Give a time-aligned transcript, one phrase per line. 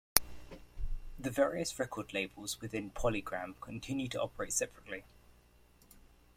[1.19, 5.03] The various record labels within PolyGram continued to operate separately.